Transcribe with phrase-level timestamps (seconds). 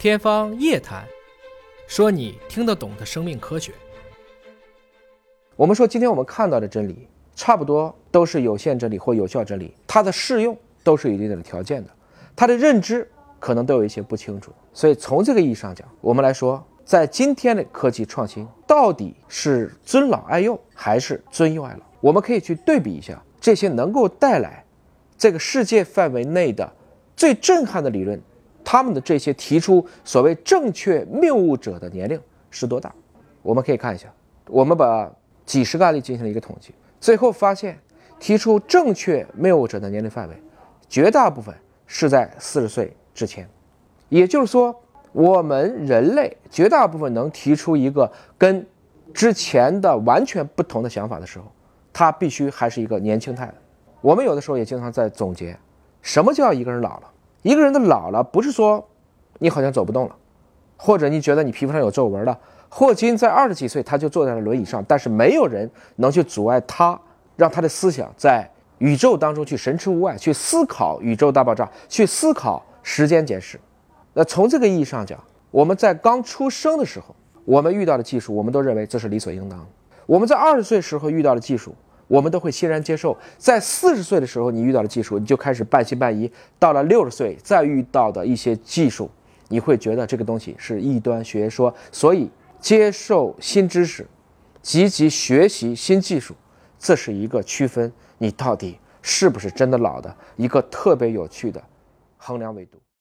[0.00, 1.04] 天方夜谭，
[1.86, 3.70] 说你听得懂的生命科学。
[5.56, 11.90] 我们说，今天我们看到的真理，差不多都是有限真理或有效真理，它的适用都是有一定的条件的，
[12.34, 13.06] 它的认知
[13.38, 14.50] 可能都有一些不清楚。
[14.72, 21.84] 所以从这个意义上讲，我们来说，在今天的科技创新，到底是尊老爱幼还是尊幼爱老？
[22.00, 24.64] 我们可以去对比一下这些能够带来
[25.18, 26.72] 这个世界范围内的
[27.14, 28.18] 最震撼的理论。
[28.72, 32.20] 他们的这些提出所谓正确谬误者的年龄
[32.52, 32.94] 是多大？
[33.42, 34.06] 我们可以看一下，
[34.46, 35.10] 我们把
[35.44, 37.76] 几十个案例进行了一个统计，最后发现
[38.20, 40.40] 提出正确谬误者的年龄范围，
[40.88, 41.52] 绝大部分
[41.88, 43.44] 是在四十岁之前。
[44.08, 44.72] 也就是说，
[45.10, 48.64] 我们人类绝大部分能提出一个跟
[49.12, 51.46] 之前的完全不同的想法的时候，
[51.92, 53.54] 他必须还是一个年轻态的。
[54.00, 55.58] 我们有的时候也经常在总结，
[56.02, 57.10] 什么叫一个人老了？
[57.42, 58.86] 一个人的老了，不是说
[59.38, 60.16] 你好像走不动了，
[60.76, 62.38] 或者你觉得你皮肤上有皱纹了。
[62.68, 66.98] 霍金在二十几岁他就坐在了轮椅上，但是没有人能去阻碍他，
[67.36, 73.58] 让他的思想在宇宙当中去神驰无外，去思考宇宙大爆炸，去思考时间简史。
[74.12, 75.18] 那从这个意义上讲，
[75.50, 79.66] 我们在刚出生的时候，我们遇到的技术，我们都认为这是理所应当。
[80.06, 81.74] 我们在二十岁时候遇到的技术。
[82.10, 89.08] 我们都会欣然接受，在四十岁的时候，你遇到的技术，你就开始半信半疑；到了六十岁，再遇到的一些技术，
[89.46, 91.72] 你会觉得这个东西是异端学说。
[91.92, 94.04] 所以，接受新知识，
[94.60, 96.34] 积极学习新技术，
[96.80, 101.62] 这是一个区分你到底是不是真的老的一个特别有趣的
[102.16, 102.78] 衡量维度。